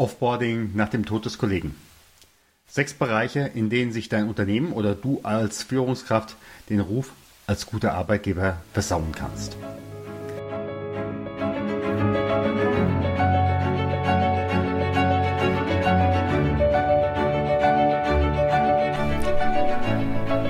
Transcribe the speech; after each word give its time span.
Offboarding 0.00 0.70
nach 0.74 0.88
dem 0.88 1.04
Tod 1.04 1.26
des 1.26 1.36
Kollegen. 1.36 1.74
Sechs 2.66 2.94
Bereiche, 2.94 3.50
in 3.54 3.68
denen 3.68 3.92
sich 3.92 4.08
dein 4.08 4.28
Unternehmen 4.28 4.72
oder 4.72 4.94
du 4.94 5.20
als 5.24 5.62
Führungskraft 5.62 6.36
den 6.70 6.80
Ruf 6.80 7.12
als 7.46 7.66
guter 7.66 7.92
Arbeitgeber 7.92 8.62
versauen 8.72 9.12
kannst. 9.12 9.58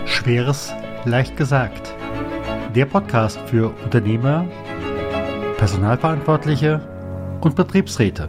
Schweres 0.06 0.72
leicht 1.04 1.36
gesagt. 1.36 1.92
Der 2.76 2.86
Podcast 2.86 3.40
für 3.46 3.74
Unternehmer, 3.82 4.46
Personalverantwortliche 5.56 7.38
und 7.40 7.56
Betriebsräte 7.56 8.28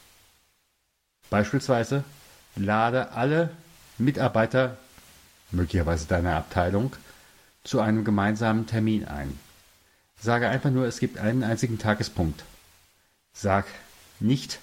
Beispielsweise 1.30 2.04
lade 2.56 3.12
alle 3.12 3.52
Mitarbeiter, 3.98 4.78
möglicherweise 5.52 6.08
deiner 6.08 6.36
Abteilung, 6.36 6.96
zu 7.64 7.82
einem 7.82 8.04
gemeinsamen 8.04 8.66
Termin 8.66 9.06
ein. 9.06 9.38
Sage 10.22 10.50
einfach 10.50 10.72
nur, 10.72 10.86
es 10.86 11.00
gibt 11.00 11.18
einen 11.18 11.44
einzigen 11.44 11.80
Tagespunkt. 11.80 12.44
Sag 13.34 13.66
nicht, 14.20 14.60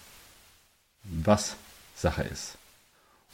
was 1.10 1.56
Sache 1.94 2.22
ist. 2.22 2.56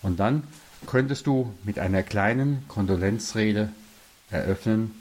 Und 0.02 0.20
dann 0.20 0.44
könntest 0.86 1.26
du 1.26 1.54
mit 1.64 1.78
einer 1.78 2.02
kleinen 2.02 2.66
Kondolenzrede 2.68 3.72
eröffnen, 4.30 4.94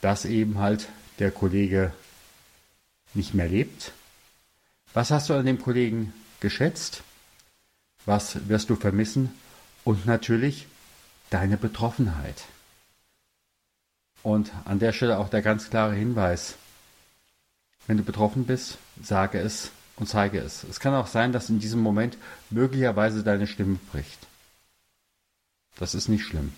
dass 0.00 0.24
eben 0.24 0.58
halt 0.58 0.88
der 1.18 1.30
Kollege 1.30 1.92
nicht 3.14 3.34
mehr 3.34 3.48
lebt. 3.48 3.92
Was 4.92 5.10
hast 5.10 5.28
du 5.28 5.34
an 5.34 5.46
dem 5.46 5.60
Kollegen 5.60 6.12
geschätzt? 6.40 7.02
Was 8.04 8.48
wirst 8.48 8.70
du 8.70 8.76
vermissen? 8.76 9.32
Und 9.84 10.06
natürlich 10.06 10.66
deine 11.30 11.56
Betroffenheit. 11.56 12.44
Und 14.22 14.52
an 14.64 14.78
der 14.78 14.92
Stelle 14.92 15.18
auch 15.18 15.28
der 15.28 15.42
ganz 15.42 15.70
klare 15.70 15.94
Hinweis. 15.94 16.54
Wenn 17.86 17.96
du 17.96 18.02
betroffen 18.02 18.44
bist, 18.44 18.78
sage 19.02 19.38
es 19.38 19.70
und 19.96 20.08
zeige 20.08 20.38
es. 20.38 20.64
Es 20.64 20.80
kann 20.80 20.94
auch 20.94 21.06
sein, 21.06 21.32
dass 21.32 21.48
in 21.48 21.58
diesem 21.58 21.80
Moment 21.80 22.16
möglicherweise 22.50 23.22
deine 23.22 23.46
Stimme 23.46 23.78
bricht. 23.92 24.26
Das 25.78 25.94
ist 25.94 26.08
nicht 26.08 26.24
schlimm. 26.24 26.52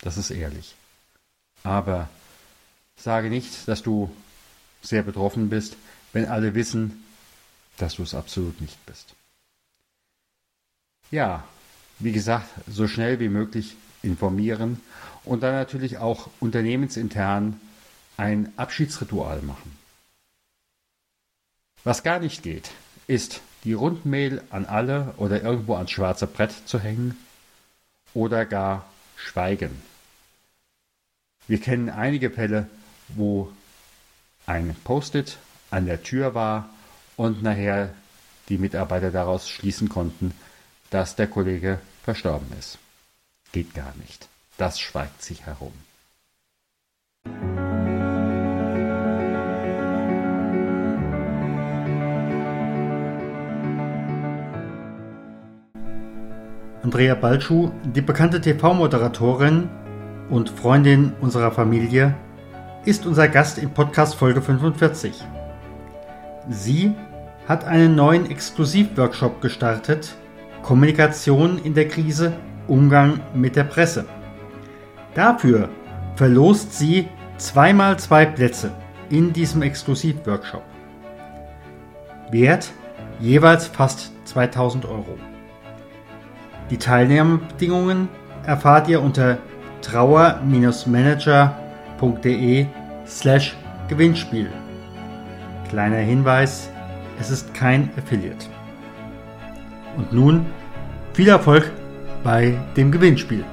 Das 0.00 0.16
ist 0.16 0.30
ehrlich. 0.30 0.74
Aber 1.62 2.08
sage 2.96 3.28
nicht, 3.28 3.68
dass 3.68 3.82
du 3.82 4.10
sehr 4.82 5.02
betroffen 5.02 5.50
bist, 5.50 5.76
wenn 6.12 6.26
alle 6.26 6.54
wissen, 6.54 7.04
dass 7.76 7.96
du 7.96 8.02
es 8.02 8.14
absolut 8.14 8.60
nicht 8.60 8.84
bist. 8.86 9.14
Ja, 11.10 11.44
wie 11.98 12.12
gesagt, 12.12 12.48
so 12.68 12.88
schnell 12.88 13.20
wie 13.20 13.28
möglich 13.28 13.76
informieren 14.02 14.80
und 15.24 15.42
dann 15.42 15.54
natürlich 15.54 15.98
auch 15.98 16.28
unternehmensintern 16.40 17.60
ein 18.16 18.52
Abschiedsritual 18.56 19.42
machen. 19.42 19.75
Was 21.86 22.02
gar 22.02 22.18
nicht 22.18 22.42
geht, 22.42 22.72
ist 23.06 23.40
die 23.62 23.72
Rundmail 23.72 24.42
an 24.50 24.64
alle 24.66 25.14
oder 25.18 25.40
irgendwo 25.42 25.76
ans 25.76 25.92
schwarze 25.92 26.26
Brett 26.26 26.52
zu 26.66 26.80
hängen 26.80 27.16
oder 28.12 28.44
gar 28.44 28.90
schweigen. 29.14 29.70
Wir 31.46 31.60
kennen 31.60 31.88
einige 31.88 32.30
Fälle, 32.30 32.66
wo 33.10 33.52
ein 34.46 34.74
Post-it 34.82 35.36
an 35.70 35.86
der 35.86 36.02
Tür 36.02 36.34
war 36.34 36.70
und 37.16 37.44
nachher 37.44 37.94
die 38.48 38.58
Mitarbeiter 38.58 39.12
daraus 39.12 39.48
schließen 39.48 39.88
konnten, 39.88 40.34
dass 40.90 41.14
der 41.14 41.28
Kollege 41.28 41.78
verstorben 42.02 42.48
ist. 42.58 42.78
Geht 43.52 43.74
gar 43.74 43.94
nicht. 43.98 44.26
Das 44.56 44.80
schweigt 44.80 45.22
sich 45.22 45.46
herum. 45.46 45.72
Andrea 56.86 57.16
Balschuh, 57.16 57.72
die 57.82 58.00
bekannte 58.00 58.40
TV-Moderatorin 58.40 59.68
und 60.30 60.48
Freundin 60.48 61.14
unserer 61.20 61.50
Familie, 61.50 62.14
ist 62.84 63.06
unser 63.06 63.26
Gast 63.26 63.58
in 63.58 63.70
Podcast 63.70 64.14
Folge 64.14 64.40
45. 64.40 65.12
Sie 66.48 66.94
hat 67.48 67.64
einen 67.64 67.96
neuen 67.96 68.30
Exklusivworkshop 68.30 69.40
gestartet, 69.40 70.14
Kommunikation 70.62 71.58
in 71.64 71.74
der 71.74 71.88
Krise, 71.88 72.34
Umgang 72.68 73.18
mit 73.34 73.56
der 73.56 73.64
Presse. 73.64 74.04
Dafür 75.14 75.68
verlost 76.14 76.72
sie 76.72 77.08
zweimal 77.36 77.98
zwei 77.98 78.26
Plätze 78.26 78.70
in 79.10 79.32
diesem 79.32 79.62
Exklusivworkshop. 79.62 80.62
Wert 82.30 82.70
jeweils 83.18 83.66
fast 83.66 84.12
2000 84.24 84.84
Euro. 84.84 85.18
Die 86.70 86.78
Teilnahmebedingungen 86.78 88.08
erfahrt 88.44 88.88
ihr 88.88 89.00
unter 89.00 89.38
trauer-manager.de 89.82 92.66
slash 93.06 93.56
Gewinnspiel. 93.88 94.50
Kleiner 95.68 95.98
Hinweis, 95.98 96.68
es 97.20 97.30
ist 97.30 97.54
kein 97.54 97.88
Affiliate. 97.96 98.46
Und 99.96 100.12
nun 100.12 100.46
viel 101.12 101.28
Erfolg 101.28 101.70
bei 102.24 102.58
dem 102.76 102.90
Gewinnspiel. 102.90 103.44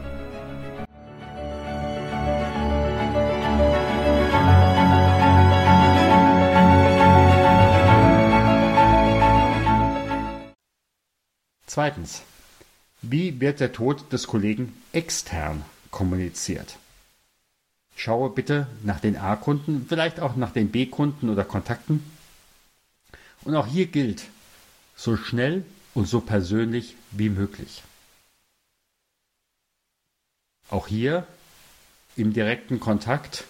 Zweitens. 11.68 12.24
Wie 13.06 13.42
wird 13.42 13.60
der 13.60 13.74
Tod 13.74 14.14
des 14.14 14.28
Kollegen 14.28 14.74
extern 14.94 15.66
kommuniziert? 15.92 16.78
Schaue 17.98 18.30
bitte 18.30 18.68
nach 18.82 19.02
den 19.02 19.18
A-Kunden, 19.18 19.86
vielleicht 19.90 20.22
auch 20.22 20.38
nach 20.38 20.52
den 20.52 20.72
B-Kunden 20.72 21.30
oder 21.30 21.44
Kontakten. 21.44 22.02
Und 23.42 23.58
auch 23.58 23.68
hier 23.68 23.88
gilt, 23.88 24.24
so 24.96 25.18
schnell 25.18 25.66
und 25.94 26.08
so 26.08 26.22
persönlich 26.22 26.96
wie 27.12 27.28
möglich. 27.28 27.84
Auch 30.70 30.88
hier 30.88 31.28
im 32.16 32.32
direkten 32.32 32.80
Kontakt 32.80 33.44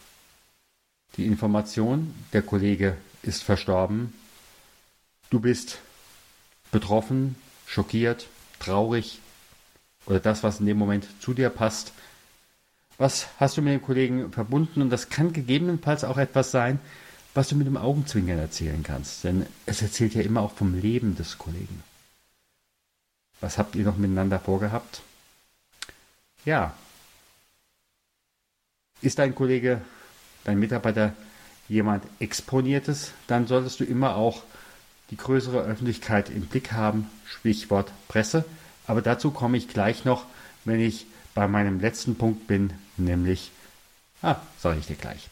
die 1.16 1.28
Information, 1.28 2.16
der 2.34 2.42
Kollege 2.42 2.98
ist 3.22 3.44
verstorben, 3.44 4.16
du 5.30 5.40
bist 5.40 5.78
betroffen, 6.72 7.36
schockiert, 7.68 8.26
traurig 8.58 9.20
oder 10.06 10.20
das, 10.20 10.44
was 10.44 10.60
in 10.60 10.66
dem 10.66 10.78
Moment 10.78 11.08
zu 11.22 11.34
dir 11.34 11.50
passt. 11.50 11.94
Was 12.98 13.28
hast 13.40 13.58
du 13.58 13.62
mit 13.62 13.74
dem 13.74 13.82
Kollegen 13.82 14.32
verbunden? 14.32 14.82
Und 14.82 14.90
das 14.90 15.10
kann 15.10 15.34
gegebenenfalls 15.34 16.04
auch 16.04 16.18
etwas 16.18 16.52
sein, 16.52 16.80
was 17.34 17.48
du 17.48 17.56
mit 17.56 17.68
dem 17.68 17.78
Augenzwinkern 17.78 18.38
erzählen 18.38 18.84
kannst. 18.84 19.24
Denn 19.24 19.46
es 19.66 19.82
erzählt 19.82 20.14
ja 20.14 20.22
immer 20.22 20.42
auch 20.42 20.54
vom 20.54 20.80
Leben 20.80 21.16
des 21.16 21.38
Kollegen. 21.38 21.84
Was 23.42 23.58
habt 23.58 23.76
ihr 23.76 23.84
noch 23.84 23.98
miteinander 23.98 24.40
vorgehabt? 24.40 25.02
Ja. 26.46 26.74
Ist 29.02 29.20
dein 29.20 29.36
Kollege, 29.36 29.82
dein 30.44 30.60
Mitarbeiter 30.60 31.14
jemand 31.68 32.04
Exponiertes, 32.20 33.12
dann 33.28 33.48
solltest 33.48 33.80
du 33.80 33.84
immer 33.84 34.16
auch 34.16 34.44
die 35.10 35.18
größere 35.18 35.62
Öffentlichkeit 35.62 36.30
im 36.30 36.46
Blick 36.46 36.72
haben, 36.72 37.10
Stichwort 37.26 37.92
Presse. 38.08 38.46
Aber 38.88 39.02
dazu 39.02 39.32
komme 39.32 39.58
ich 39.58 39.68
gleich 39.68 40.06
noch, 40.06 40.26
wenn 40.66 40.80
ich 40.80 41.06
bei 41.34 41.48
meinem 41.48 41.80
letzten 41.80 42.16
Punkt 42.16 42.48
bin, 42.48 42.74
nämlich, 42.98 43.52
ah, 44.22 44.36
sage 44.60 44.80
ich 44.80 44.88
dir 44.88 44.96
gleich. 44.96 45.30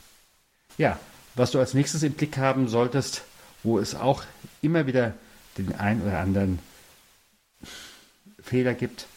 Ja, 0.78 1.00
was 1.36 1.52
du 1.52 1.60
als 1.60 1.74
nächstes 1.74 2.04
im 2.04 2.14
Blick 2.14 2.38
haben 2.38 2.68
solltest, 2.68 3.24
wo 3.64 3.80
es 3.80 3.96
auch 3.96 4.24
immer 4.62 4.88
wieder 4.88 5.14
den 5.58 5.76
ein 5.76 6.02
oder 6.02 6.20
anderen 6.20 6.60
Fehler 8.42 8.74
gibt, 8.74 9.08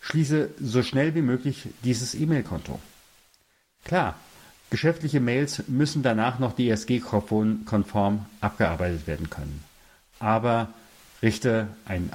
schließe 0.00 0.50
so 0.60 0.82
schnell 0.82 1.14
wie 1.14 1.22
möglich 1.22 1.68
dieses 1.84 2.14
E-Mail-Konto. 2.14 2.78
Klar, 3.84 4.18
geschäftliche 4.70 5.20
Mails 5.20 5.64
müssen 5.66 6.02
danach 6.02 6.38
noch 6.38 6.54
DSG-konform 6.54 8.26
abgearbeitet 8.40 9.06
werden 9.06 9.28
können. 9.30 9.64
Aber 10.20 10.72
richte 11.22 11.68
einen 11.84 12.12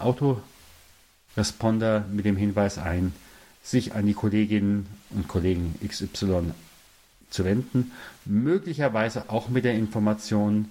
Autoresponder 1.34 2.06
mit 2.12 2.26
dem 2.26 2.38
Hinweis 2.38 2.78
ein, 2.78 3.14
sich 3.64 3.96
an 3.96 4.06
die 4.06 4.14
Kolleginnen 4.14 4.88
und 5.10 5.28
Kollegen 5.28 5.76
XY 5.86 6.52
zu 7.30 7.46
wenden, 7.46 7.92
möglicherweise 8.26 9.30
auch 9.30 9.50
mit 9.50 9.66
der 9.66 9.74
Information, 9.74 10.70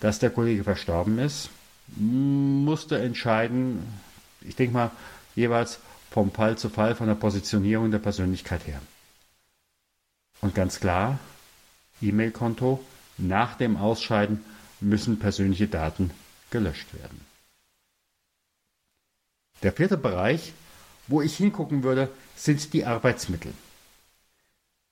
dass 0.00 0.18
der 0.18 0.30
Kollege 0.30 0.64
verstorben 0.64 1.18
ist, 1.18 1.48
musste 1.96 2.98
entscheiden, 2.98 3.82
ich 4.42 4.56
denke 4.56 4.74
mal, 4.74 4.90
jeweils 5.34 5.78
vom 6.10 6.32
Fall 6.32 6.58
zu 6.58 6.68
Fall, 6.68 6.94
von 6.94 7.06
der 7.06 7.14
Positionierung 7.14 7.90
der 7.90 7.98
Persönlichkeit 7.98 8.66
her. 8.66 8.80
Und 10.42 10.54
ganz 10.54 10.80
klar, 10.80 11.18
E-Mail-Konto, 12.02 12.84
nach 13.16 13.56
dem 13.56 13.76
Ausscheiden 13.76 14.44
müssen 14.80 15.18
persönliche 15.18 15.68
Daten 15.68 16.10
gelöscht 16.50 16.92
werden. 16.92 17.33
Der 19.62 19.72
vierte 19.72 19.96
Bereich, 19.96 20.52
wo 21.06 21.22
ich 21.22 21.36
hingucken 21.36 21.82
würde, 21.82 22.08
sind 22.36 22.72
die 22.72 22.84
Arbeitsmittel. 22.84 23.52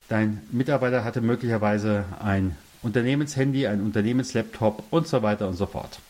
Dein 0.08 0.42
Mitarbeiter 0.50 1.04
hatte 1.04 1.20
möglicherweise 1.20 2.04
ein 2.20 2.56
Unternehmenshandy, 2.82 3.66
ein 3.66 3.80
Unternehmenslaptop 3.80 4.84
und 4.90 5.06
so 5.06 5.22
weiter 5.22 5.48
und 5.48 5.54
so 5.54 5.66
fort. 5.66 6.00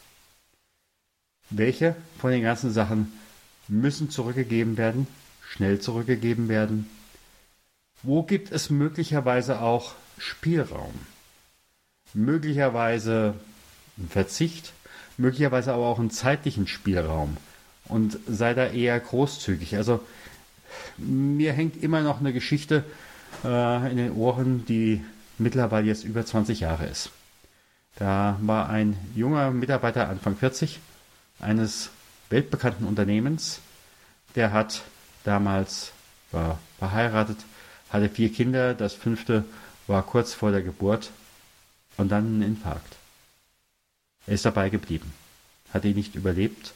Welche 1.51 1.95
von 2.19 2.31
den 2.31 2.43
ganzen 2.43 2.73
Sachen 2.73 3.13
müssen 3.69 4.11
zurückgegeben 4.11 4.77
werden, 4.77 5.07
schnell 5.47 5.81
zurückgegeben 5.81 6.49
werden? 6.49 6.89
Wo 8.03 8.23
gibt 8.23 8.51
es 8.51 8.71
möglicherweise 8.71 9.61
auch 9.61 9.95
Spielraum? 10.19 10.95
Möglicherweise 12.15 13.35
einen 13.99 14.09
Verzicht, 14.09 14.73
möglicherweise 15.19 15.73
aber 15.73 15.87
auch 15.87 15.99
einen 15.99 16.11
zeitlichen 16.11 16.67
Spielraum 16.67 17.37
und 17.93 18.19
sei 18.27 18.55
da 18.55 18.67
eher 18.67 18.99
großzügig. 18.99 19.77
Also 19.77 20.01
mir 20.97 21.53
hängt 21.53 21.83
immer 21.83 22.01
noch 22.01 22.21
eine 22.21 22.33
Geschichte 22.33 22.85
äh, 23.45 23.91
in 23.91 23.97
den 23.97 24.13
Ohren, 24.13 24.65
die 24.67 25.05
mittlerweile 25.39 25.87
jetzt 25.87 26.05
über 26.05 26.25
20 26.25 26.61
Jahre 26.61 26.87
ist. 26.87 27.11
Da 27.97 28.39
war 28.41 28.69
ein 28.69 28.97
junger 29.15 29.51
Mitarbeiter 29.51 30.09
Anfang 30.09 30.37
40 30.37 30.81
eines 31.41 31.91
weltbekannten 32.31 32.87
Unternehmens, 32.87 33.61
der 34.35 34.53
hat 34.53 34.83
damals 35.25 35.93
war 36.31 36.59
verheiratet, 36.79 37.37
hatte 37.91 38.09
vier 38.09 38.33
Kinder, 38.33 38.75
das 38.75 38.95
fünfte 38.95 39.45
war 39.87 40.03
kurz 40.03 40.33
vor 40.33 40.51
der 40.51 40.63
Geburt 40.63 41.11
und 41.99 42.11
dann 42.11 42.39
ein 42.39 42.43
Infarkt. 42.43 42.97
Er 44.27 44.35
ist 44.35 44.45
dabei 44.45 44.71
geblieben, 44.71 45.13
hat 45.75 45.85
ihn 45.85 45.97
nicht 45.97 46.15
überlebt. 46.15 46.73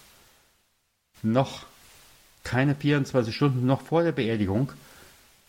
Noch 1.23 1.67
keine 2.45 2.75
24 2.75 3.35
Stunden 3.35 3.67
noch 3.67 3.83
vor 3.83 4.03
der 4.03 4.13
Beerdigung 4.13 4.73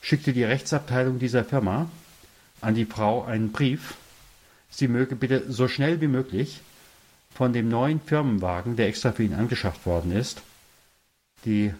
schickte 0.02 0.34
die 0.34 0.44
Rechtsabteilung 0.44 1.20
dieser 1.20 1.44
Firma 1.44 1.90
an 2.62 2.76
die 2.76 2.86
Frau 2.86 3.24
einen 3.24 3.52
Brief, 3.52 3.96
sie 4.70 4.88
möge 4.88 5.16
bitte 5.16 5.52
so 5.52 5.68
schnell 5.68 6.02
wie 6.02 6.08
möglich 6.08 6.62
von 7.34 7.54
dem 7.54 7.70
neuen 7.70 8.02
Firmenwagen, 8.02 8.76
der 8.76 8.88
extra 8.88 9.12
für 9.12 9.24
ihn 9.24 9.36
angeschafft 9.36 9.86
worden 9.86 10.12
ist, 10.12 10.42
die 11.46 11.74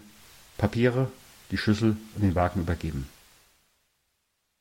Papiere, 0.56 1.10
die 1.50 1.58
Schlüssel 1.58 1.96
und 2.14 2.22
den 2.22 2.34
Wagen 2.34 2.60
übergeben. 2.60 3.08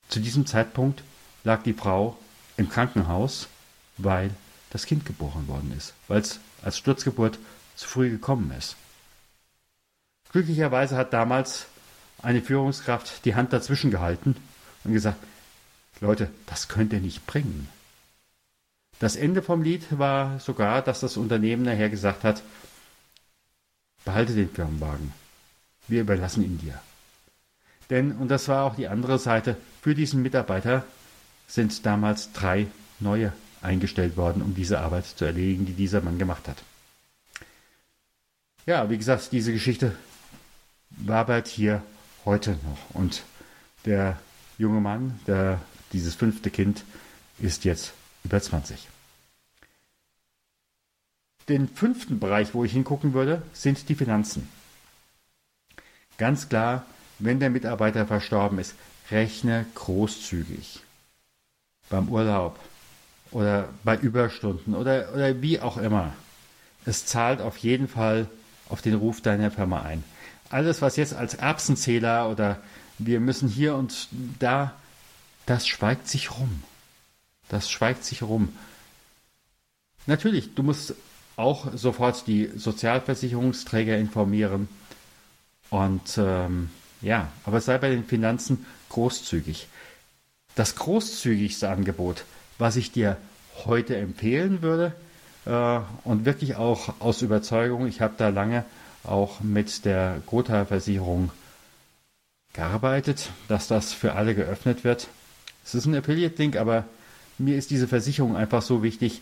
Zu 0.10 0.20
diesem 0.20 0.46
Zeitpunkt 0.46 1.04
lag 1.44 1.62
die 1.64 1.74
Frau 1.74 2.18
im 2.56 2.70
Krankenhaus, 2.70 3.48
weil 3.98 4.32
das 4.72 4.86
Kind 4.86 5.06
geboren 5.06 5.48
worden 5.48 5.74
ist, 5.78 5.94
weil 6.08 6.22
es 6.22 6.40
als 6.64 6.78
Sturzgeburt 6.78 7.38
zu 7.76 7.88
früh 7.88 8.10
gekommen 8.10 8.52
ist. 8.58 8.76
Glücklicherweise 10.32 10.98
hat 10.98 11.14
damals 11.14 11.68
eine 12.22 12.42
Führungskraft 12.42 13.26
die 13.26 13.36
Hand 13.36 13.54
dazwischen 13.54 13.92
gehalten 13.92 14.36
und 14.84 14.94
gesagt, 14.94 15.18
Leute, 16.00 16.30
das 16.46 16.68
könnt 16.68 16.94
ihr 16.94 17.00
nicht 17.00 17.26
bringen. 17.26 17.70
Das 19.00 19.16
Ende 19.16 19.42
vom 19.42 19.62
Lied 19.62 19.86
war 19.98 20.40
sogar, 20.40 20.82
dass 20.82 21.00
das 21.00 21.18
Unternehmen 21.18 21.64
nachher 21.64 21.90
gesagt 21.90 22.24
hat, 22.24 22.42
behalte 24.06 24.34
den 24.34 24.50
Firmenwagen. 24.50 25.14
Wir 25.88 26.02
überlassen 26.02 26.44
ihn 26.44 26.58
dir. 26.58 26.80
Denn, 27.90 28.12
und 28.14 28.30
das 28.30 28.48
war 28.48 28.64
auch 28.64 28.76
die 28.76 28.88
andere 28.88 29.20
Seite, 29.20 29.56
für 29.82 29.96
diesen 29.96 30.22
Mitarbeiter 30.22 30.84
sind 31.48 31.86
damals 31.86 32.32
drei 32.34 32.68
neue 33.00 33.32
eingestellt 33.62 34.18
worden, 34.18 34.42
um 34.42 34.54
diese 34.54 34.80
Arbeit 34.80 35.06
zu 35.06 35.26
erledigen, 35.26 35.66
die 35.66 35.74
dieser 35.74 36.02
Mann 36.02 36.18
gemacht 36.18 36.48
hat. 36.48 36.58
Ja, 38.66 38.90
wie 38.90 38.98
gesagt, 38.98 39.32
diese 39.32 39.54
Geschichte 39.54 39.96
wabert 40.90 41.48
hier 41.48 41.84
heute 42.26 42.52
noch. 42.52 42.96
Und 42.96 43.24
der 43.86 44.20
junge 44.58 44.82
Mann, 44.82 45.20
der, 45.28 45.62
dieses 45.94 46.16
fünfte 46.16 46.50
Kind, 46.50 46.84
ist 47.40 47.66
jetzt 47.66 47.94
über 48.24 48.42
20. 48.42 48.88
Den 51.48 51.70
fünften 51.70 52.20
Bereich, 52.20 52.54
wo 52.54 52.66
ich 52.66 52.74
hingucken 52.74 53.14
würde, 53.14 53.42
sind 53.54 53.88
die 53.88 53.96
Finanzen. 53.96 54.50
Ganz 56.18 56.50
klar, 56.50 56.86
wenn 57.20 57.40
der 57.40 57.50
Mitarbeiter 57.50 58.06
verstorben 58.06 58.60
ist, 58.60 58.76
rechne 59.12 59.66
großzügig. 59.76 60.82
Beim 61.90 62.10
Urlaub 62.10 62.60
oder 63.32 63.70
bei 63.84 63.96
Überstunden 63.96 64.76
oder, 64.76 65.14
oder 65.14 65.42
wie 65.42 65.60
auch 65.60 65.78
immer. 65.78 66.14
Es 66.86 67.06
zahlt 67.06 67.40
auf 67.42 67.58
jeden 67.58 67.88
Fall 67.88 68.28
auf 68.70 68.82
den 68.82 68.96
Ruf 68.96 69.22
deiner 69.22 69.52
Firma 69.52 69.84
ein. 69.84 70.04
Alles, 70.50 70.82
was 70.82 70.96
jetzt 70.96 71.14
als 71.14 71.34
Erbsenzähler 71.34 72.30
oder 72.30 72.62
wir 72.98 73.20
müssen 73.20 73.50
hier 73.50 73.76
und 73.76 74.08
da, 74.40 74.74
das 75.46 75.68
schweigt 75.68 76.08
sich 76.08 76.32
rum. 76.32 76.64
Das 77.50 77.70
schweigt 77.70 78.04
sich 78.04 78.24
rum. 78.24 78.50
Natürlich, 80.06 80.56
du 80.56 80.64
musst 80.64 80.96
auch 81.36 81.68
sofort 81.76 82.28
die 82.28 82.50
Sozialversicherungsträger 82.56 83.98
informieren. 83.98 84.68
Und 85.70 86.18
ähm, 86.18 86.70
ja, 87.02 87.28
aber 87.46 87.62
sei 87.62 87.78
bei 87.78 87.90
den 87.90 88.06
Finanzen 88.06 88.66
großzügig. 88.90 89.68
Das 90.56 90.76
großzügigste 90.76 91.70
Angebot, 91.70 92.24
was 92.58 92.78
ich 92.78 92.92
dir 92.92 93.18
heute 93.66 93.96
empfehlen 93.98 94.62
würde, 94.62 94.94
äh, 95.46 95.80
und 96.04 96.26
wirklich 96.26 96.56
auch 96.56 96.96
aus 97.00 97.22
Überzeugung, 97.22 97.88
ich 97.88 98.02
habe 98.02 98.16
da 98.18 98.30
lange 98.30 98.66
auch 99.04 99.42
mit 99.42 99.86
der 99.86 100.22
Gotha-Versicherung 100.26 101.32
gearbeitet, 102.54 103.30
dass 103.48 103.68
das 103.68 103.94
für 103.94 104.14
alle 104.14 104.34
geöffnet 104.36 104.84
wird. 104.84 105.08
Es 105.64 105.76
ist 105.76 105.86
ein 105.86 105.96
Affiliate-Link, 105.96 106.58
aber 106.58 106.86
mir 107.38 107.58
ist 107.58 107.70
diese 107.70 107.88
Versicherung 107.88 108.36
einfach 108.36 108.62
so 108.62 108.84
wichtig. 108.84 109.22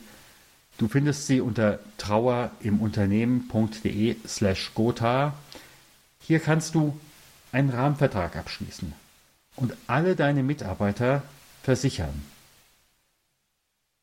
Du 0.77 0.87
findest 0.87 1.27
sie 1.27 1.41
unter 1.41 1.79
trauerimunternehmen.de 1.97 4.15
slash 4.27 4.71
Gotha. 4.73 5.35
Hier 6.21 6.39
kannst 6.39 6.73
du 6.75 6.97
einen 7.51 7.69
Rahmenvertrag 7.69 8.35
abschließen 8.35 8.93
und 9.55 9.75
alle 9.87 10.15
deine 10.15 10.43
Mitarbeiter 10.43 11.23
versichern. 11.63 12.23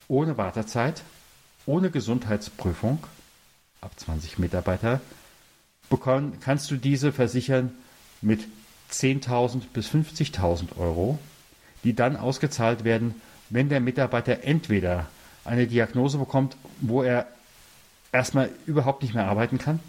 Ohne 0.09 0.37
Wartezeit, 0.37 1.03
ohne 1.67 1.91
Gesundheitsprüfung, 1.91 3.07
ab 3.81 3.93
20 3.97 4.39
Mitarbeiter, 4.39 5.01
bekommen, 5.93 6.39
kannst 6.41 6.71
du 6.71 6.77
diese 6.77 7.13
versichern 7.13 7.71
mit 8.23 8.41
10.000 8.91 9.63
bis 9.73 9.89
50.000 9.89 10.77
Euro, 10.79 11.19
die 11.85 11.95
dann 11.95 12.17
ausgezahlt 12.17 12.85
werden, 12.85 13.15
wenn 13.51 13.69
der 13.69 13.81
Mitarbeiter 13.81 14.45
entweder 14.45 15.07
eine 15.45 15.67
Diagnose 15.67 16.19
bekommt, 16.19 16.57
wo 16.81 17.03
er 17.03 17.27
erstmal 18.11 18.51
überhaupt 18.67 19.03
nicht 19.03 19.15
mehr 19.15 19.27
arbeiten 19.27 19.59
kann, 19.59 19.81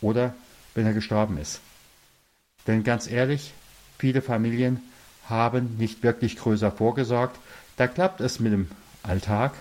oder 0.00 0.34
wenn 0.74 0.86
er 0.86 0.92
gestorben 0.92 1.38
ist. 1.38 1.60
Denn 2.66 2.84
ganz 2.84 3.10
ehrlich, 3.10 3.52
viele 3.98 4.20
Familien 4.22 4.82
haben 5.28 5.76
nicht 5.78 6.02
wirklich 6.02 6.36
größer 6.36 6.70
vorgesorgt. 6.70 7.38
Da 7.76 7.86
klappt 7.86 8.20
es 8.20 8.40
mit 8.40 8.52
dem 8.52 8.68
Alltag. 9.02 9.54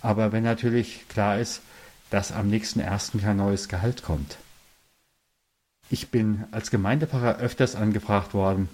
Aber 0.00 0.32
wenn 0.32 0.44
natürlich 0.44 1.08
klar 1.08 1.38
ist, 1.38 1.62
dass 2.10 2.30
am 2.30 2.48
nächsten 2.48 2.80
ersten 2.80 3.20
kein 3.20 3.38
neues 3.38 3.68
Gehalt 3.68 4.02
kommt. 4.02 4.36
Ich 5.94 6.08
bin 6.08 6.42
als 6.50 6.72
Gemeindepfarrer 6.72 7.38
öfters 7.38 7.76
angefragt 7.76 8.34
worden. 8.34 8.68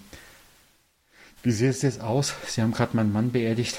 Wie 1.43 1.51
sieht 1.51 1.69
es 1.69 1.83
jetzt 1.83 2.01
aus? 2.01 2.33
Sie 2.47 2.63
haben 2.63 2.71
gerade 2.71 2.95
meinen 2.95 3.13
Mann 3.13 3.31
beerdigt. 3.31 3.77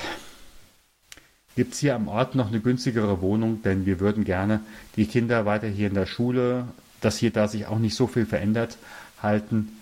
Gibt 1.57 1.75
es 1.75 1.81
hier 1.81 1.97
am 1.97 2.07
Ort 2.07 2.37
noch 2.37 2.47
eine 2.47 2.61
günstigere 2.61 3.21
Wohnung? 3.21 3.61
Denn 3.63 3.85
wir 3.85 3.99
würden 3.99 4.23
gerne 4.23 4.61
die 4.95 5.07
Kinder 5.07 5.45
weiter 5.45 5.67
hier 5.67 5.89
in 5.89 5.95
der 5.95 6.07
Schule, 6.07 6.69
dass 7.01 7.19
hier 7.19 7.33
da 7.33 7.49
sich 7.49 7.67
auch 7.67 7.81
nicht 7.81 7.97
so 7.97 8.07
viel 8.07 8.27
verändert, 8.27 8.79
halten. 9.21 9.77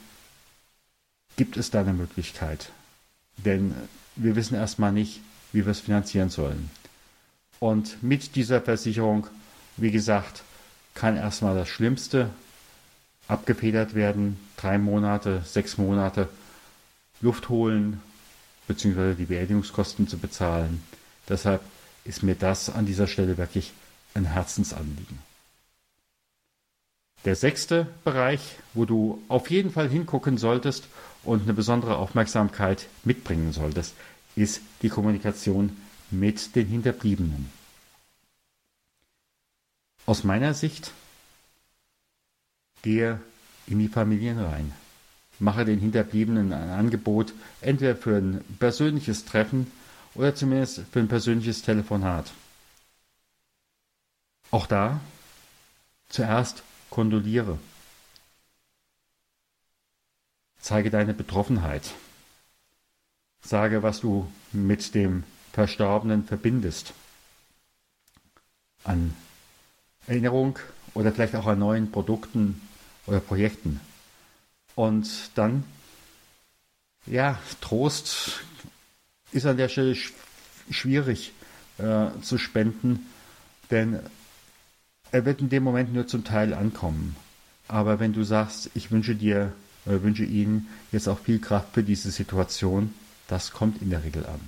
Gibt 1.36 1.58
es 1.58 1.70
da 1.70 1.82
eine 1.82 1.92
Möglichkeit? 1.92 2.70
Denn 3.36 3.74
wir 4.16 4.36
wissen 4.36 4.54
erstmal 4.54 4.92
nicht, 4.92 5.20
wie 5.52 5.66
wir 5.66 5.72
es 5.72 5.80
finanzieren 5.80 6.30
sollen. 6.30 6.70
Und 7.58 8.02
mit 8.02 8.36
dieser 8.36 8.62
Versicherung, 8.62 9.26
wie 9.76 9.90
gesagt, 9.90 10.44
kann 10.94 11.18
erstmal 11.18 11.54
das 11.54 11.68
Schlimmste 11.68 12.30
abgefedert 13.30 13.94
werden. 13.94 14.38
Drei 14.56 14.78
Monate, 14.78 15.42
sechs 15.44 15.78
Monate 15.78 16.28
Luft 17.20 17.48
holen, 17.48 18.00
beziehungsweise 18.66 19.14
die 19.14 19.26
Beerdigungskosten 19.26 20.08
zu 20.08 20.18
bezahlen. 20.18 20.82
Deshalb 21.28 21.60
ist 22.04 22.22
mir 22.22 22.34
das 22.34 22.70
an 22.70 22.86
dieser 22.86 23.06
Stelle 23.06 23.36
wirklich 23.36 23.72
ein 24.14 24.24
Herzensanliegen. 24.24 25.18
Der 27.24 27.36
sechste 27.36 27.86
Bereich, 28.04 28.56
wo 28.72 28.86
du 28.86 29.22
auf 29.28 29.50
jeden 29.50 29.70
Fall 29.70 29.88
hingucken 29.90 30.38
solltest 30.38 30.88
und 31.22 31.42
eine 31.42 31.52
besondere 31.52 31.96
Aufmerksamkeit 31.96 32.86
mitbringen 33.04 33.52
solltest, 33.52 33.94
ist 34.36 34.62
die 34.80 34.88
Kommunikation 34.88 35.76
mit 36.10 36.56
den 36.56 36.66
Hinterbliebenen. 36.66 37.50
Aus 40.06 40.24
meiner 40.24 40.54
Sicht 40.54 40.92
gehe 42.82 43.20
in 43.66 43.78
die 43.78 43.88
Familien 43.88 44.38
rein. 44.38 44.72
Mache 45.38 45.64
den 45.64 45.78
Hinterbliebenen 45.78 46.52
ein 46.52 46.70
Angebot, 46.70 47.32
entweder 47.60 47.96
für 47.96 48.16
ein 48.16 48.44
persönliches 48.58 49.24
Treffen 49.24 49.70
oder 50.14 50.34
zumindest 50.34 50.82
für 50.92 51.00
ein 51.00 51.08
persönliches 51.08 51.62
Telefonat. 51.62 52.32
Auch 54.50 54.66
da 54.66 55.00
zuerst 56.08 56.62
kondoliere. 56.90 57.58
Zeige 60.60 60.90
deine 60.90 61.14
Betroffenheit. 61.14 61.94
Sage, 63.42 63.82
was 63.82 64.00
du 64.00 64.30
mit 64.52 64.94
dem 64.94 65.24
Verstorbenen 65.52 66.24
verbindest. 66.24 66.92
An 68.84 69.14
Erinnerung 70.06 70.58
oder 70.94 71.12
vielleicht 71.12 71.34
auch 71.36 71.46
an 71.46 71.58
neuen 71.58 71.90
Produkten 71.90 72.60
oder 73.10 73.20
Projekten. 73.20 73.80
Und 74.76 75.08
dann, 75.34 75.64
ja, 77.06 77.38
Trost 77.60 78.40
ist 79.32 79.46
an 79.46 79.56
der 79.56 79.68
Stelle 79.68 79.94
sch 79.94 80.12
schwierig 80.70 81.32
äh, 81.78 82.06
zu 82.22 82.38
spenden, 82.38 83.06
denn 83.72 83.98
er 85.10 85.24
wird 85.24 85.40
in 85.40 85.48
dem 85.48 85.64
Moment 85.64 85.92
nur 85.92 86.06
zum 86.06 86.22
Teil 86.22 86.54
ankommen. 86.54 87.16
Aber 87.66 87.98
wenn 87.98 88.12
du 88.12 88.22
sagst, 88.22 88.70
ich 88.74 88.92
wünsche 88.92 89.16
dir, 89.16 89.52
äh, 89.86 90.00
wünsche 90.02 90.24
ihnen 90.24 90.68
jetzt 90.92 91.08
auch 91.08 91.18
viel 91.18 91.40
Kraft 91.40 91.74
für 91.74 91.82
diese 91.82 92.12
Situation, 92.12 92.94
das 93.26 93.50
kommt 93.50 93.82
in 93.82 93.90
der 93.90 94.04
Regel 94.04 94.24
an. 94.26 94.40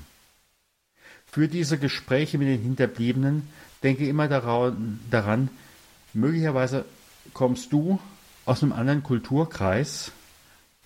Für 1.26 1.49
diese 1.49 1.78
Gespräche 1.78 2.38
mit 2.38 2.47
den 2.47 2.62
Hinterbliebenen 2.62 3.49
denke 3.83 4.07
immer 4.07 4.28
daran, 4.28 5.00
daran 5.11 5.49
möglicherweise 6.12 6.85
kommst 7.33 7.73
du 7.73 7.99
aus 8.45 8.63
einem 8.63 8.73
anderen 8.73 9.03
Kulturkreis 9.03 10.13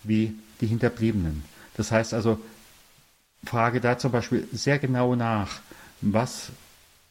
wie 0.03 0.35
die 0.61 0.67
Hinterbliebenen. 0.67 1.43
Das 1.75 1.91
heißt 1.91 2.13
also, 2.13 2.39
frage 3.43 3.81
da 3.81 3.97
zum 3.97 4.11
Beispiel 4.11 4.47
sehr 4.51 4.79
genau 4.79 5.15
nach, 5.15 5.59
was 6.01 6.49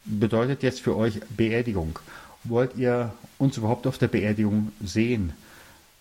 bedeutet 0.05 0.63
jetzt 0.63 0.81
für 0.81 0.97
euch 0.97 1.21
Beerdigung? 1.31 1.99
Wollt 2.45 2.77
ihr 2.77 3.13
uns 3.39 3.57
überhaupt 3.57 3.87
auf 3.87 3.99
der 3.99 4.09
Beerdigung 4.09 4.73
sehen? 4.83 5.33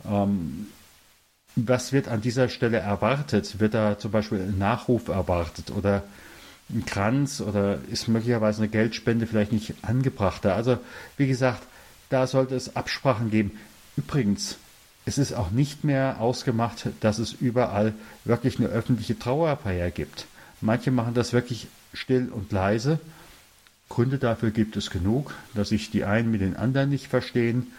Ähm, 0.06 0.68
was 1.56 1.94
wird 1.94 2.08
an 2.08 2.22
dieser 2.22 2.50
Stelle 2.50 2.78
erwartet? 2.78 3.60
Wird 3.60 3.74
da 3.74 3.98
zum 3.98 4.12
Beispiel 4.12 4.40
ein 4.42 4.58
Nachruf 4.58 5.08
erwartet 5.08 5.72
oder 5.72 6.04
ein 6.70 6.86
Kranz 6.86 7.42
oder 7.42 7.80
ist 7.90 8.08
möglicherweise 8.08 8.62
eine 8.62 8.70
Geldspende 8.70 9.26
vielleicht 9.26 9.52
nicht 9.52 9.74
angebrachter? 9.84 10.56
Also, 10.56 10.78
wie 11.18 11.28
gesagt, 11.28 11.64
da 12.10 12.28
sollte 12.28 12.56
es 12.56 12.76
Absprachen 12.76 13.32
geben. 13.32 13.52
Übrigens, 13.98 14.58
es 15.06 15.18
ist 15.18 15.34
auch 15.34 15.52
nicht 15.52 15.84
mehr 15.84 16.20
ausgemacht, 16.20 16.88
dass 17.00 17.20
es 17.20 17.34
überall 17.34 17.94
wirklich 18.24 18.58
eine 18.60 18.68
öffentliche 18.70 19.18
Trauerfeier 19.18 19.92
gibt. 19.92 20.26
Manche 20.62 20.92
machen 20.92 21.14
das 21.14 21.32
wirklich 21.32 21.68
still 21.94 22.30
und 22.30 22.52
leise. 22.52 23.00
Gründe 23.88 24.18
dafür 24.18 24.50
gibt 24.52 24.76
es 24.78 24.90
genug, 24.90 25.34
dass 25.54 25.70
sich 25.70 25.92
die 25.92 26.06
einen 26.06 26.32
mit 26.32 26.42
den 26.42 26.56
anderen 26.56 26.90
nicht 26.90 27.08
verstehen. 27.08 27.72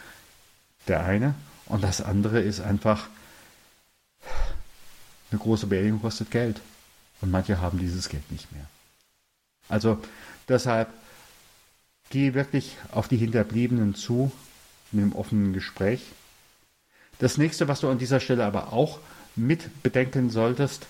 Der 0.87 1.05
eine. 1.05 1.35
Und 1.67 1.83
das 1.83 2.01
andere 2.01 2.41
ist 2.41 2.61
einfach, 2.61 3.09
eine 5.33 5.41
große 5.41 5.67
Beerdigung 5.67 6.01
kostet 6.01 6.31
Geld. 6.31 6.61
Und 7.21 7.33
manche 7.33 7.61
haben 7.61 7.79
dieses 7.79 8.09
Geld 8.09 8.31
nicht 8.31 8.53
mehr. 8.53 8.67
Also 9.69 9.99
deshalb 10.49 10.89
gehe 12.11 12.35
wirklich 12.35 12.77
auf 12.93 13.09
die 13.09 13.17
Hinterbliebenen 13.17 13.97
zu 13.97 14.31
mit 14.97 15.05
einem 15.05 15.15
offenen 15.15 15.53
Gespräch. 15.53 16.03
Das 17.19 17.38
nächste, 17.38 17.69
was 17.69 17.81
du 17.81 17.88
an 17.88 17.99
dieser 17.99 18.21
Stelle 18.21 18.45
aber 18.45 18.73
auch 18.73 18.99
mit 19.37 19.83
bedenken 19.83 20.31
solltest, 20.31 20.87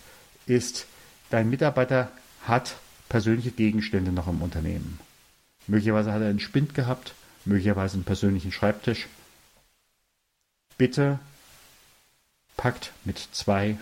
ist, 0.46 0.86
dein 1.30 1.50
Mitarbeiter 1.50 2.10
hat 2.46 2.76
persönliche 3.08 3.50
Gegenstände 3.50 4.12
noch 4.12 4.28
im 4.28 4.42
Unternehmen. 4.42 4.98
Möglicherweise 5.66 6.12
hat 6.12 6.22
er 6.22 6.28
einen 6.28 6.40
Spind 6.40 6.75
gehabt, 6.75 7.14
möglicherweise 7.44 7.94
einen 7.94 8.04
persönlichen 8.04 8.52
Schreibtisch. 8.52 9.08
Bitte 10.78 11.18
packt 12.56 12.92
mit 13.04 13.18
zwei 13.18 13.76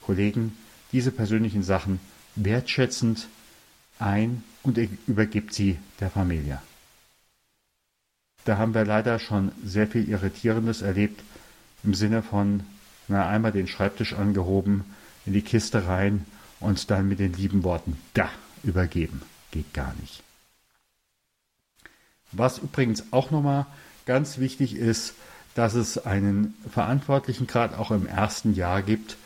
Kollegen 0.00 0.56
diese 0.92 1.10
persönlichen 1.10 1.62
Sachen 1.62 2.00
wertschätzend 2.36 3.28
ein 3.98 4.44
und 4.62 4.78
übergibt 5.06 5.54
sie 5.54 5.78
der 6.00 6.10
Familie. 6.10 6.60
Da 8.46 8.58
haben 8.58 8.74
wir 8.74 8.84
leider 8.84 9.18
schon 9.18 9.50
sehr 9.64 9.88
viel 9.88 10.08
Irritierendes 10.08 10.80
erlebt, 10.80 11.20
im 11.82 11.94
Sinne 11.94 12.22
von, 12.22 12.62
na, 13.08 13.28
einmal 13.28 13.50
den 13.50 13.66
Schreibtisch 13.66 14.14
angehoben, 14.14 14.84
in 15.26 15.32
die 15.32 15.42
Kiste 15.42 15.88
rein 15.88 16.24
und 16.60 16.88
dann 16.92 17.08
mit 17.08 17.18
den 17.18 17.32
lieben 17.32 17.64
Worten 17.64 17.98
da 18.14 18.30
übergeben. 18.62 19.20
Geht 19.50 19.74
gar 19.74 19.92
nicht. 20.00 20.22
Was 22.30 22.58
übrigens 22.58 23.12
auch 23.12 23.32
nochmal 23.32 23.66
ganz 24.06 24.38
wichtig 24.38 24.76
ist, 24.76 25.14
dass 25.56 25.74
es 25.74 26.06
einen 26.06 26.54
Verantwortlichen 26.70 27.48
gerade 27.48 27.76
auch 27.76 27.90
im 27.90 28.06
ersten 28.06 28.54
Jahr 28.54 28.82
gibt, 28.82 29.16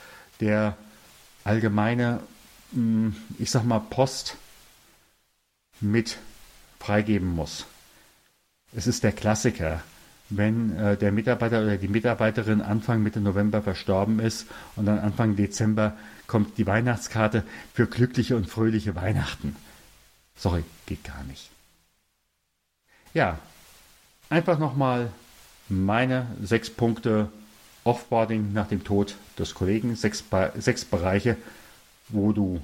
der 0.40 0.78
allgemeine, 1.44 2.20
hm, 2.72 3.16
ich 3.38 3.50
sag 3.50 3.64
mal, 3.64 3.80
Post 3.80 4.38
mit 5.80 6.16
freigeben 6.78 7.28
muss. 7.34 7.66
Es 8.74 8.86
ist 8.86 9.02
der 9.02 9.12
Klassiker. 9.12 9.82
wenn 10.30 10.76
äh, 10.76 10.96
der 10.96 11.12
Mitarbeiter 11.12 11.62
oder 11.62 11.76
die 11.76 11.88
Mitarbeiterin 11.88 12.60
Anfang 12.60 13.02
Mitte 13.02 13.20
November 13.20 13.62
verstorben 13.62 14.20
ist 14.20 14.46
und 14.76 14.86
dann 14.86 15.00
Anfang 15.00 15.36
Dezember 15.36 15.96
kommt 16.26 16.56
die 16.56 16.66
Weihnachtskarte 16.66 17.42
für 17.74 17.86
glückliche 17.86 18.36
und 18.36 18.48
fröhliche 18.48 18.94
Weihnachten. 18.94 19.56
Sorry, 20.36 20.62
geht 20.86 21.04
gar 21.04 21.24
nicht. 21.24 21.50
Ja, 23.12 23.38
einfach 24.28 24.58
nochmal 24.58 25.10
meine 25.68 26.26
sechs 26.42 26.70
Punkte 26.70 27.28
Offboarding 27.82 28.52
nach 28.52 28.68
dem 28.68 28.84
Tod 28.84 29.16
des 29.38 29.54
Kollegen, 29.54 29.96
sechs, 29.96 30.22
sechs 30.56 30.84
Bereiche, 30.84 31.36
wo 32.08 32.32
du 32.32 32.62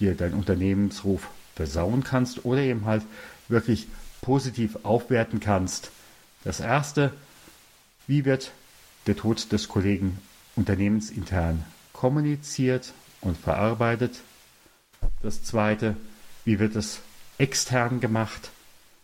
dir 0.00 0.14
deinen 0.14 0.34
Unternehmensruf 0.34 1.28
versauen 1.54 2.04
kannst 2.04 2.44
oder 2.44 2.60
eben 2.60 2.84
halt 2.84 3.02
wirklich 3.48 3.86
positiv 4.26 4.78
aufwerten 4.82 5.38
kannst. 5.38 5.92
Das 6.42 6.58
erste, 6.58 7.12
wie 8.08 8.24
wird 8.24 8.50
der 9.06 9.14
Tod 9.14 9.52
des 9.52 9.68
Kollegen 9.68 10.18
unternehmensintern 10.56 11.64
kommuniziert 11.92 12.92
und 13.20 13.38
verarbeitet? 13.38 14.20
Das 15.22 15.44
zweite, 15.44 15.96
wie 16.44 16.58
wird 16.58 16.74
es 16.74 16.98
extern 17.38 18.00
gemacht? 18.00 18.50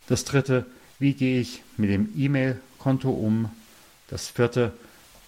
Das 0.09 0.25
dritte, 0.25 0.67
wie 0.99 1.15
gehe 1.15 1.41
ich 1.41 1.63
mit 1.77 1.91
dem 1.91 2.09
E-Mail-Konto 2.17 3.09
um? 3.09 3.49
Das 4.09 4.27
vierte, 4.27 4.73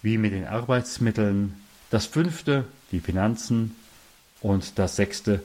wie 0.01 0.17
mit 0.17 0.33
den 0.33 0.45
Arbeitsmitteln? 0.45 1.55
Das 1.89 2.05
fünfte, 2.05 2.65
die 2.91 2.99
Finanzen. 2.99 3.77
Und 4.41 4.77
das 4.77 4.97
sechste, 4.97 5.41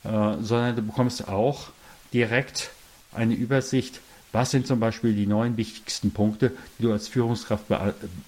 äh, 0.03 0.09
sondern 0.41 0.75
du 0.75 0.81
bekommst 0.83 1.27
auch 1.27 1.69
direkt 2.13 2.71
eine 3.11 3.33
Übersicht 3.33 3.99
was 4.31 4.51
sind 4.51 4.67
zum 4.67 4.79
Beispiel 4.79 5.15
die 5.15 5.25
neun 5.25 5.57
wichtigsten 5.57 6.11
Punkte, 6.11 6.51
die 6.77 6.83
du 6.83 6.91
als 6.91 7.07
Führungskraft 7.07 7.65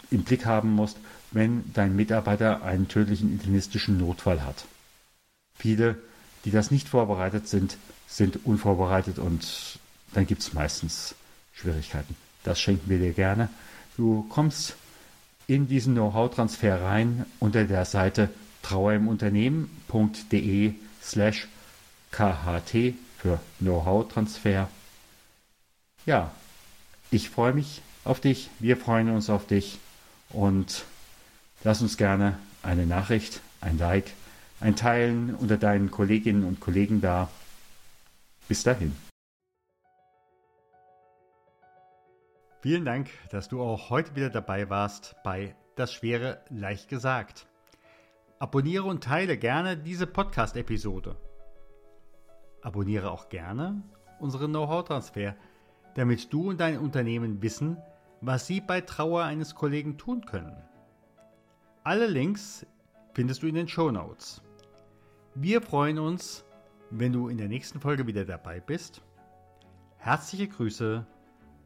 im 0.10 0.24
Blick 0.24 0.46
haben 0.46 0.72
musst, 0.72 0.98
wenn 1.32 1.64
dein 1.74 1.96
Mitarbeiter 1.96 2.64
einen 2.64 2.88
tödlichen 2.88 3.32
internistischen 3.32 3.98
Notfall 3.98 4.44
hat? 4.44 4.66
Viele, 5.56 5.98
die 6.46 6.52
das 6.52 6.72
nicht 6.72 6.88
vorbereitet 6.88 7.48
sind, 7.48 7.78
sind 8.08 8.46
unvorbereitet 8.46 9.20
und 9.20 9.80
dann 10.14 10.26
gibt 10.26 10.42
es 10.42 10.54
meistens 10.54 11.14
Schwierigkeiten. 11.54 12.16
Das 12.44 12.60
schenken 12.60 12.90
wir 12.90 12.98
dir 13.00 13.14
gerne. 13.14 13.50
Du 13.98 14.26
kommst 14.30 14.76
in 15.48 15.68
diesen 15.68 15.94
Know-how-Transfer 15.94 16.82
rein 16.82 17.26
unter 17.40 17.66
der 17.66 17.86
Seite 17.86 18.30
trauerimunternehmen.de 18.64 20.74
slash 21.02 21.48
kht 22.12 22.96
für 23.18 23.40
Know-how-Transfer 23.60 24.68
ja, 26.06 26.32
ich 27.12 27.30
freue 27.30 27.54
mich 27.54 27.82
auf 28.04 28.20
dich, 28.20 28.50
wir 28.60 28.78
freuen 28.78 29.10
uns 29.12 29.30
auf 29.30 29.46
dich 29.46 29.78
und 30.30 30.86
lass 31.64 31.82
uns 31.82 31.98
gerne 31.98 32.38
eine 32.64 32.86
Nachricht, 32.86 33.42
ein 33.62 33.78
Like, 33.78 34.12
ein 34.60 34.76
Teilen 34.76 35.36
unter 35.36 35.58
deinen 35.58 35.92
Kolleginnen 35.92 36.44
und 36.44 36.60
Kollegen 36.60 37.02
da. 37.02 37.30
Bis 38.48 38.64
dahin. 38.64 38.96
Vielen 42.62 42.84
Dank, 42.84 43.10
dass 43.30 43.48
du 43.48 43.62
auch 43.62 43.90
heute 43.90 44.16
wieder 44.16 44.30
dabei 44.30 44.70
warst 44.70 45.16
bei 45.24 45.56
Das 45.76 45.94
Schwere 45.94 46.44
leicht 46.50 46.90
gesagt. 46.90 47.48
Abonniere 48.38 48.84
und 48.84 49.04
teile 49.04 49.38
gerne 49.38 49.78
diese 49.78 50.08
Podcast-Episode. 50.08 51.16
Abonniere 52.62 53.12
auch 53.12 53.30
gerne 53.30 53.82
unseren 54.20 54.52
Know-how-Transfer 54.52 55.36
damit 55.96 56.32
du 56.32 56.50
und 56.50 56.60
dein 56.60 56.78
Unternehmen 56.78 57.42
wissen, 57.42 57.78
was 58.22 58.48
sie 58.48 58.62
bei 58.62 58.82
Trauer 58.82 59.24
eines 59.24 59.56
Kollegen 59.56 59.98
tun 59.98 60.26
können. 60.26 60.56
Alle 61.84 62.08
Links 62.08 62.66
findest 63.14 63.44
du 63.44 63.48
in 63.48 63.56
den 63.56 63.68
Show 63.68 63.92
Notes. 63.92 64.42
Wir 65.42 65.62
freuen 65.62 66.00
uns, 66.00 66.44
wenn 66.90 67.14
du 67.14 67.30
in 67.30 67.38
der 67.38 67.48
nächsten 67.48 67.80
Folge 67.80 68.06
wieder 68.06 68.26
dabei 68.26 68.60
bist. 68.60 69.02
Herzliche 69.96 70.50
Grüße, 70.50 71.08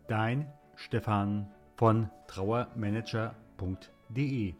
dein 0.08 0.48
Stefan 0.76 1.50
von 1.76 2.08
trauermanager.de. 2.28 4.54